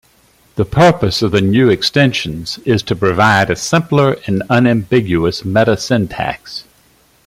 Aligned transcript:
The 0.55 0.65
purpose 0.65 1.21
of 1.21 1.29
the 1.29 1.41
new 1.41 1.69
extensions 1.69 2.57
is 2.65 2.81
to 2.81 2.95
provide 2.95 3.51
a 3.51 3.55
simpler 3.55 4.15
and 4.25 4.41
unambiguous 4.49 5.43
metasyntax. 5.43 6.63